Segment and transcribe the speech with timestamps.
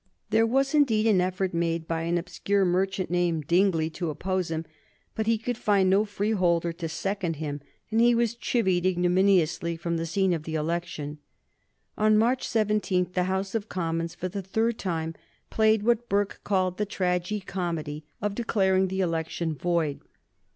[0.31, 4.65] There was, indeed, an effort made by an obscure merchant named Dingley to oppose him,
[5.13, 9.97] but he could find no freeholder to second him, and he was chivied ignominiously from
[9.97, 11.19] the scene of the election.
[11.99, 15.13] On March 17 the House of Commons, for the third time,
[15.51, 19.99] played what Burke called the tragi comedy of declaring the election void.